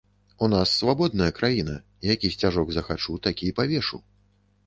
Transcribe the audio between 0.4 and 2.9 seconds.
У нас свабодная краіна, які сцяжок